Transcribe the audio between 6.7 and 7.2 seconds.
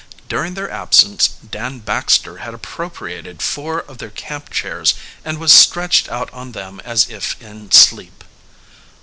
as